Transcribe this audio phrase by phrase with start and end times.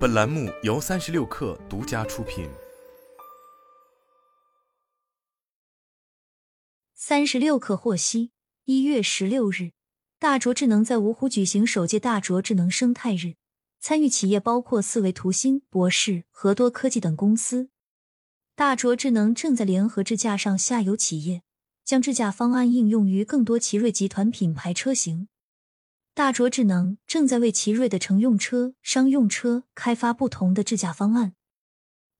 [0.00, 2.48] 本栏目由三十六氪独家出品。
[6.94, 8.30] 三十六氪获悉，
[8.64, 9.72] 一月十六日，
[10.18, 13.34] 大卓智能在芜湖举行首届大卓智能生态日，
[13.78, 17.68] 参与企业包括四维图新、博世、和多科技等公司。
[18.56, 21.42] 大卓智能正在联合智驾上下游企业，
[21.84, 25.28] 将智驾方案应用于更多奇瑞集团品牌车型。
[26.20, 31.32] 大卓智能正在为奇瑞的乘用车、商用车开发不同的智驾方案。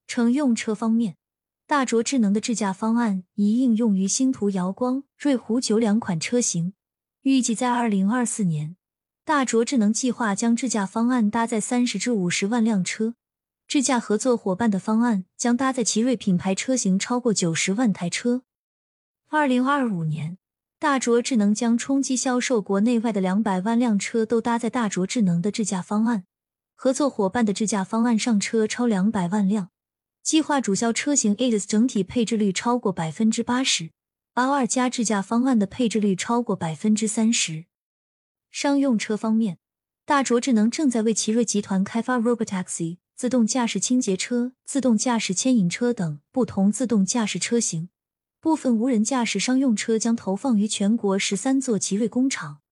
[0.07, 1.19] 乘用车方面，
[1.67, 6.73] 大卓智能的智驾方案已应用于星途瑶光、瑞虎九两款车型。
[7.21, 8.77] 预计在二零二四年，
[9.27, 13.17] 大卓智能计划将智驾方案搭载三十至五十万辆车。
[13.69, 18.45] 智驾合作伙伴的方案将搭载奇瑞品牌车型超过九十万台车。
[19.29, 20.39] 二零二五年。
[20.81, 26.25] 大卓智能将冲击销售国内外的两百万辆车都搭载大卓智能的智驾方案，
[26.75, 29.69] 合作伙伴的智驾方案上车超两百万辆。
[30.23, 33.91] 计划主销车型 a d s 整体配置率超过百分之八十
[34.33, 37.67] ，L 二加智驾方案的配置率超过百分之三十。
[38.51, 39.59] 商用车方面，
[40.07, 47.91] 大卓智能正在为奇瑞集团开发 Robotaxi 自动驾驶清洁车、自动驾驶牵引车等不同自动驾驶车型。
[48.41, 52.63] 部分无人驾驶商用车将投放于全国十三座奇瑞工厂，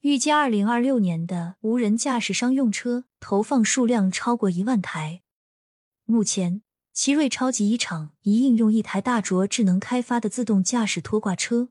[0.00, 5.20] 预计二零二六年的无人驾驶商用车投放数量超过一万台。
[6.06, 6.62] 目前，
[6.94, 11.68] 奇瑞超级一厂已应用一台大卓智能开发的自动驾驶拖挂车。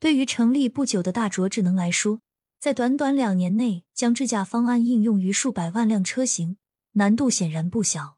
[0.00, 2.18] 对于成立不久的大卓智能来说，
[2.58, 6.56] 在短短两年内将智驾方案应用于数百万辆车型，
[6.94, 8.16] 难度显然不小。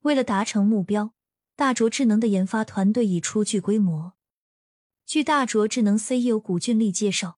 [0.00, 1.12] 为了达成目标。
[1.60, 4.14] 大卓智能的研发团队已初具规模。
[5.04, 7.36] 据大卓智能 CEO 古俊丽介绍，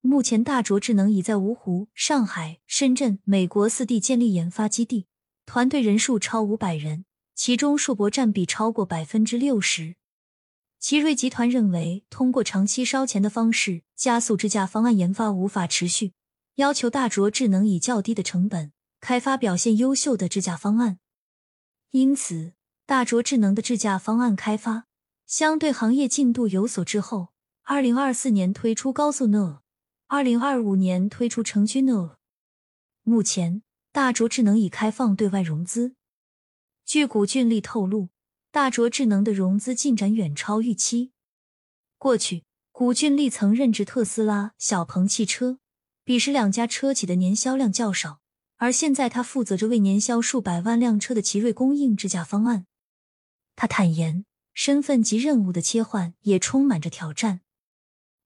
[0.00, 5.08] 目前大卓智能已在芜湖、上海、深圳、美国四地建立研发基地，
[5.44, 9.96] 团队人数超五百人，其中硕博占比超过百分之六十。
[10.78, 16.12] 奇瑞集团认为，通过长期烧钱的方式加速智驾方案研发无法持续，
[16.54, 18.70] 要求大卓智能以较低的成本
[19.00, 21.00] 开发表现优秀的智驾方案，
[21.90, 22.52] 因此。
[22.86, 24.84] 大卓智能的智驾方案开发
[25.26, 27.28] 相对行业进度有所滞后。
[27.62, 29.60] 二零二四年推出高速 No，
[30.06, 32.16] 二零二五年推出城区 No。
[33.02, 35.94] 目前，大卓智能已开放对外融资。
[36.84, 38.10] 据古俊丽透露，
[38.50, 41.12] 大卓智能的融资进展远超预期。
[41.96, 45.58] 过去，古俊丽曾任职特斯拉、小鹏汽车，
[46.04, 48.20] 彼时两家车企的年销量较少，
[48.56, 52.66] 而现在他负责着为年销数百万辆车的奇瑞供应智驾方案。
[53.56, 57.40] 他坦言，身份及任务的切换也充满着挑战。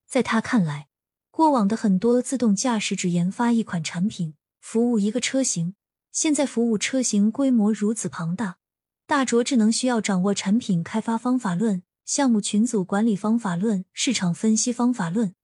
[0.07, 0.89] 在他看来，
[1.31, 5.75] 过往的很多自动驾驶只研发一款产品，服务一个车型。
[6.11, 8.59] 现在服务车型规模如此庞大，
[9.07, 15.35] 大卓智能需要掌握产品开发方法论、项目群组管理方法论、市场分析方法论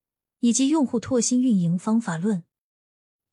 [0.41, 2.43] 以及用户拓新运营方法论。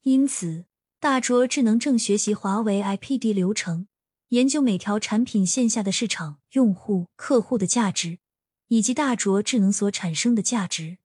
[0.01, 0.65] 因此，
[0.99, 3.87] 大卓智能正学习华为 IPD 流程。
[4.31, 8.19] 研究每条产品线下的市场、用户、客户的价值，
[8.69, 10.99] 以及大卓智能所产生的价值。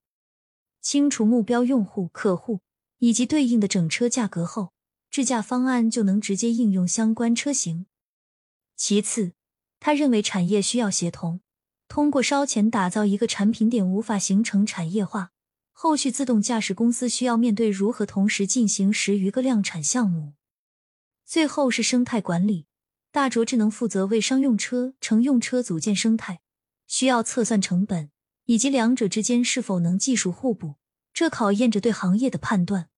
[0.81, 2.61] 清楚目标用户、客户
[3.01, 4.73] 以及对应的整车价格后，
[5.11, 7.87] 智驾方案就能直接应用相关车型。
[8.77, 9.33] 其次，
[9.81, 11.41] 他认为产业需要协同，
[11.89, 15.33] 通过烧钱打造一个产品点无法形成产业化。
[15.73, 20.35] 后续自动驾驶公司需要面对如何同时进行十余个量产项目。
[21.25, 22.67] 最后是生态管理。
[23.17, 26.43] 大卓智能负责为商用车、乘用车组建生态，
[26.87, 28.11] 需要测算成本
[28.45, 30.75] 以及两者之间是否能技术互补，
[31.15, 32.91] 这考验着对行业的判断。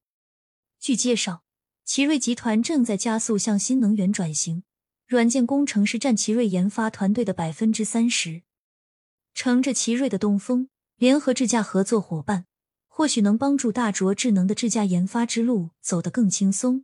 [0.80, 1.44] 据介绍，
[1.84, 4.64] 奇瑞集团正在加速向新能源转型，
[5.06, 8.42] 软件工程师占奇瑞研发团队的百分之三十。
[9.34, 12.46] 乘着奇瑞的东风，联合智驾合作伙伴，
[12.88, 16.82] 或许能帮助大卓智能的智驾研发之路走得更轻松。